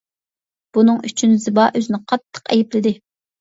[0.77, 2.97] بۇنىڭ ئۈچۈن زىبا ئۆزىنى قاتتىق ئەيىبلىدى.